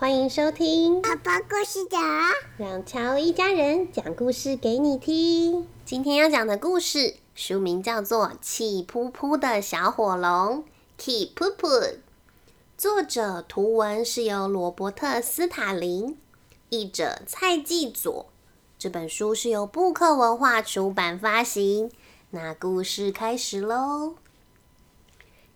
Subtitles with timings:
[0.00, 2.00] 欢迎收听爸爸故事讲，
[2.56, 5.68] 让乔一家人讲故事给你听。
[5.84, 10.64] 今天要讲的故事书名叫做《气扑扑的小火龙》
[10.98, 11.82] （Keep p o
[12.78, 16.16] 作者图文是由罗伯特·斯塔林，
[16.70, 18.24] 译者蔡继佐。
[18.78, 21.92] 这本书是由布克文化出版发行。
[22.30, 24.14] 那故事开始喽！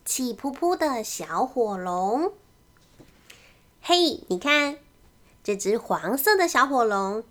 [0.05, 2.34] 气扑扑的小火龙，
[3.87, 4.79] 嘿，你看
[5.43, 7.23] 这只黄色的小火龙，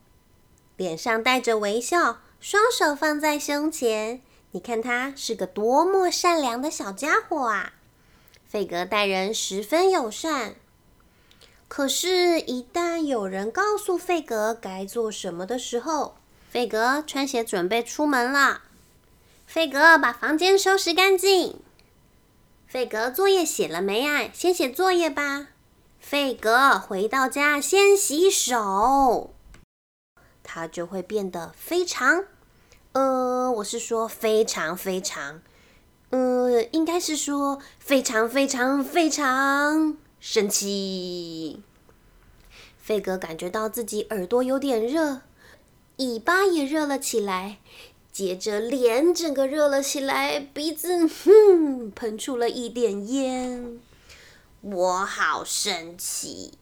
[0.77, 4.21] 脸上带着微笑，双手放在胸前。
[4.51, 7.73] 你看它是个多么善良的小家伙啊！
[8.47, 10.53] 费格待人十分友善，
[11.67, 16.17] 可是，一旦有人告诉费格该做什么的时候，
[16.51, 18.61] 费格穿鞋准备出门了。
[19.47, 21.59] 费格把房间收拾干净。
[22.67, 24.29] 费格作业写了没啊？
[24.31, 25.47] 先写作业吧。
[26.03, 29.33] 费格回到家先洗手，
[30.43, 32.25] 他就会变得非常……
[32.91, 35.41] 呃，我是说非常非常……
[36.09, 41.63] 呃，应该是说非常非常非常生气。
[42.77, 45.21] 费格感觉到自己耳朵有点热，
[45.97, 47.59] 尾巴也热了起来。
[48.11, 53.79] 接着脸整个热了起来，鼻子哼 喷出了一点烟，
[54.63, 56.53] 我好生气。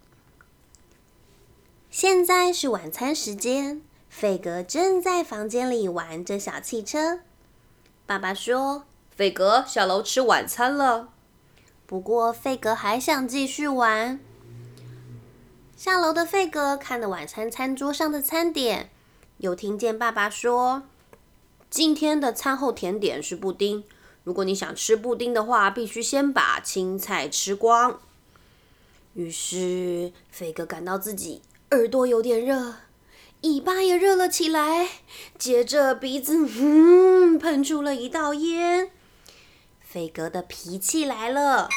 [1.92, 7.20] 现在是晚餐时间，费格正在房间里玩着小汽车。
[8.08, 8.86] 爸爸说
[9.16, 11.10] ：“费格下楼吃晚餐了。”
[11.86, 14.20] 不过费格还想继续玩。
[15.78, 18.90] 下楼的费格看了晚餐餐桌上的餐点，
[19.38, 20.82] 又听见爸爸说。
[21.70, 23.84] 今天的餐后甜点是布丁。
[24.24, 28.00] 如果你想吃布丁的话，必须先把青菜吃光。
[29.14, 31.42] 于是，飞哥感到自己
[31.72, 32.76] 耳朵有点热，
[33.42, 34.90] 尾巴也热了起来，
[35.38, 38.92] 接着鼻子嗯喷出了一道烟。
[39.82, 41.68] 飞哥的脾气来了，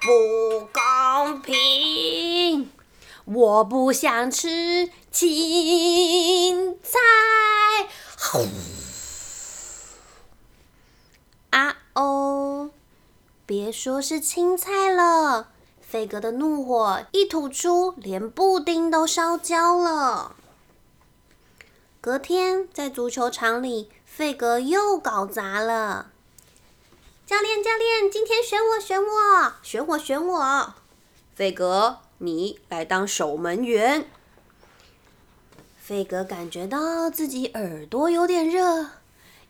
[0.00, 2.70] 不公平！
[3.26, 6.98] 我不想吃青菜。
[11.50, 12.70] 啊哦！
[13.46, 20.34] 别说是青菜了，费格的怒火一吐出，连布丁都烧焦了。
[22.00, 26.10] 隔天在足球场里，费格又搞砸了。
[27.24, 30.74] 教练，教练，今天选我，选我，选我，选我！
[31.36, 34.08] 费格，你来当守门员。
[35.78, 38.86] 费格感觉到自己耳朵有点热，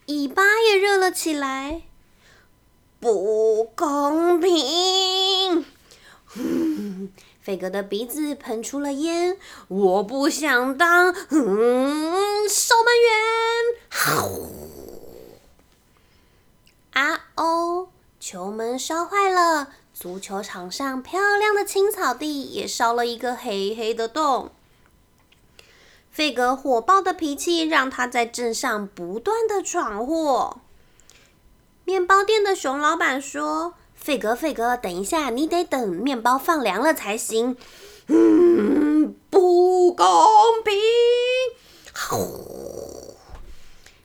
[0.06, 1.82] 尾巴也热了起来。
[3.06, 5.64] 不公平！
[7.40, 9.38] 费格的鼻子喷出了烟。
[9.68, 13.14] 我不想当嗯守门员。
[16.94, 17.90] 啊哦！
[18.18, 24.50] 球门烧坏了，足球场上漂亮的青草地也烧了一个黑黑的洞。
[26.10, 30.58] 费格火爆的脾气让他在镇上不断的闯祸。
[31.86, 37.56] 面包店的熊老板说：“费格，费格，等一下，你得等面包放凉了才行。”
[38.08, 40.06] 嗯，不公
[40.64, 40.74] 平！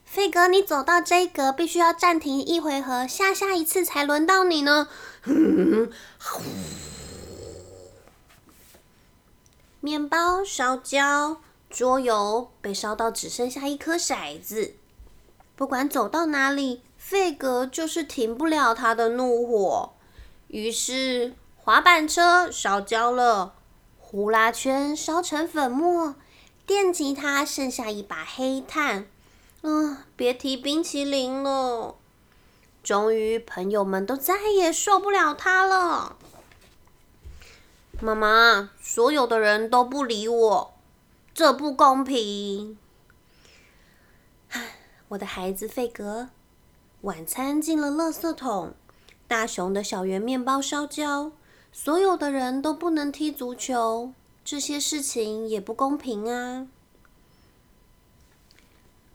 [0.05, 4.87] 费格，你走到这格必须要暂停一回合，下下一次才轮到你呢。
[5.23, 5.91] 嗯
[9.79, 14.75] 面包烧焦，桌游被烧到只剩下一颗骰子。
[15.55, 16.83] 不管走到哪里。
[17.03, 19.93] 费格就是停不了他的怒火，
[20.47, 23.55] 于是滑板车烧焦了，
[23.99, 26.15] 呼啦圈烧成粉末，
[26.65, 29.07] 电吉他剩下一把黑炭，
[29.61, 31.95] 嗯，别提冰淇淋了。
[32.81, 36.15] 终于，朋友们都再也受不了他了。
[37.99, 40.73] 妈妈，所有的人都不理我，
[41.33, 42.77] 这不公平。
[44.49, 44.77] 唉，
[45.09, 46.29] 我的孩子费格。
[47.01, 48.75] 晚餐进了垃圾桶，
[49.27, 51.31] 大熊的小圆面包烧焦，
[51.71, 54.13] 所有的人都不能踢足球，
[54.45, 56.67] 这些事情也不公平啊！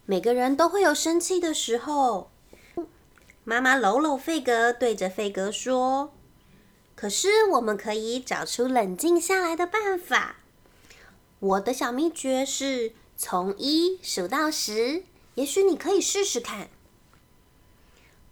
[0.04, 2.30] 每个人都会有生气的时候。
[3.44, 6.12] 妈妈搂搂费格，对着费格说
[6.96, 10.38] ：“可是我们可以找出冷静下来的办法。
[11.38, 15.04] 我的小秘诀是从一数到十，
[15.36, 16.68] 也许你可以试试看。”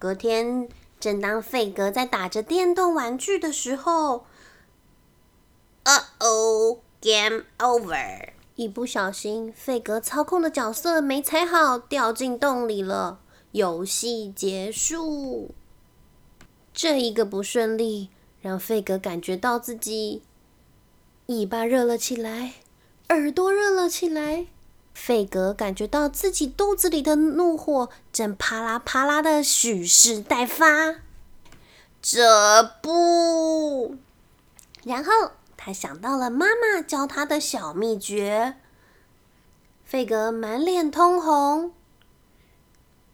[0.05, 0.69] 隔天，
[1.01, 4.27] 正当费格在打着电动玩具的时候，
[5.85, 8.33] 啊哦！Game over！
[8.55, 13.21] 一不小心，费格操控的角色没踩好，掉进洞里了。
[13.53, 15.55] 游戏结束。
[16.75, 18.11] 这一个不顺利，
[18.43, 20.21] 让费格感觉到自己
[21.29, 22.57] 尾巴热了起来，
[23.09, 24.49] 耳朵热了起来。
[24.95, 31.01] 费格感觉到自己肚子里的怒火正啪啦啪啦的蓄势待发。
[32.01, 33.97] 这不，
[34.85, 38.57] 然后他想到了妈妈教他的小秘诀。
[39.85, 41.73] 费格满脸通红，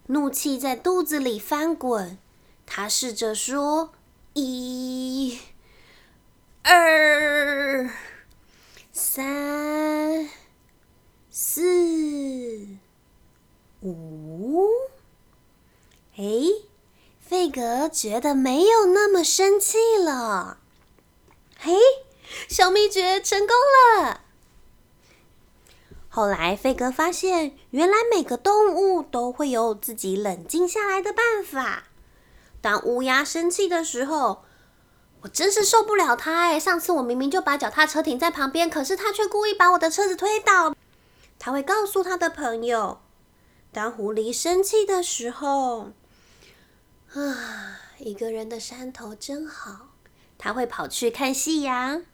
[0.07, 2.17] 怒气在肚子里翻滚。
[2.67, 3.93] 他试着说
[4.35, 5.41] ：“一、
[6.63, 7.91] 二、
[8.93, 10.29] 三、
[11.43, 12.67] 四、
[13.81, 14.69] 五。”
[16.19, 16.25] 哎。
[17.19, 20.59] 费格觉得没有那么生气了。
[21.57, 21.73] 嘿，
[22.49, 23.57] 小秘诀成功
[24.03, 24.21] 了！
[26.09, 31.85] 后来，费格发现，原来每个动物都会有自己冷静下来的办法。
[32.61, 34.43] 当乌鸦生气的时候，
[35.23, 36.61] 我真是受不了它哎！
[36.61, 40.75] 上次我明明就把脚踏车停在旁边，可是它却故意把我的车子推倒。
[41.41, 43.01] 他会告诉他的朋友，
[43.73, 45.93] 当狐狸生气的时候。
[47.15, 49.89] 啊，一个人的山头真好。
[50.39, 52.05] 他会跑去看夕阳。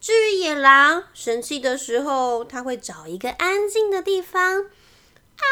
[0.00, 5.44] 至于野狼生气的时候，他会找一个安静的地方，啊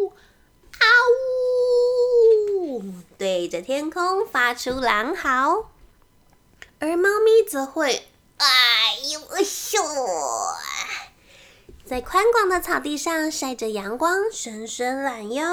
[0.00, 0.12] 呜
[0.72, 0.86] 啊
[2.70, 5.70] 呜，对着天空发出狼嚎。
[6.80, 9.78] 而猫咪则会哎呦咻，
[11.88, 15.46] 在宽广的草地上晒着阳光，伸伸懒腰。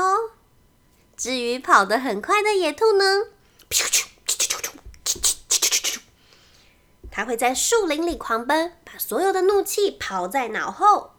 [1.15, 3.27] 至于跑得很快的野兔呢？
[7.09, 11.11] 它会在树林里狂奔，把所有的怒气抛在脑后。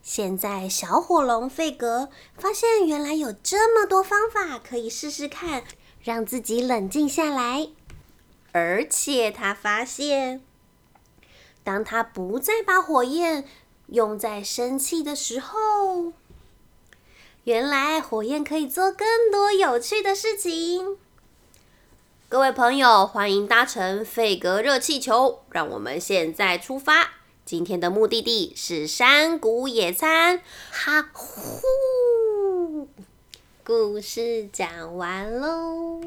[0.00, 5.64] 现在，小火龙费格发现，原来有这么多方法可以试试看，
[6.04, 7.70] 让自己冷静下来。
[8.52, 10.44] 而且，他发现，
[11.64, 13.48] 当他不再把火焰
[13.90, 16.12] 用在生气的时候。
[17.44, 20.98] 原来火焰可以做更多有趣的事情。
[22.28, 27.14] 各位朋友，欢迎搭乘费格热气球，让我们现在出发。
[27.44, 30.40] 今天的目的地是山谷野餐。
[30.70, 32.86] 哈呼！
[33.64, 36.02] 故事讲完喽。